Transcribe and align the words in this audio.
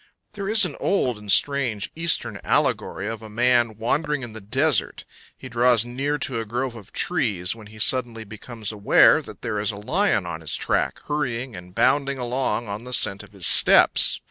There 0.33 0.49
is 0.49 0.65
an 0.65 0.75
old 0.79 1.19
and 1.19 1.31
strange 1.31 1.91
Eastern 1.95 2.39
allegory 2.43 3.05
of 3.07 3.21
a 3.21 3.29
man 3.29 3.77
wandering 3.77 4.23
in 4.23 4.33
the 4.33 4.41
desert; 4.41 5.05
he 5.37 5.47
draws 5.47 5.85
near 5.85 6.17
to 6.17 6.39
a 6.39 6.43
grove 6.45 6.75
of 6.75 6.91
trees, 6.91 7.53
when 7.55 7.67
he 7.67 7.77
suddenly 7.77 8.23
becomes 8.23 8.71
aware 8.71 9.21
that 9.21 9.43
there 9.43 9.59
is 9.59 9.69
a 9.69 9.77
lion 9.77 10.25
on 10.25 10.41
his 10.41 10.57
track, 10.57 11.01
hurrying 11.07 11.55
and 11.55 11.75
bounding 11.75 12.17
along 12.17 12.67
on 12.67 12.83
the 12.83 12.93
scent 12.93 13.21
of 13.21 13.33
his 13.33 13.45
steps. 13.45 14.19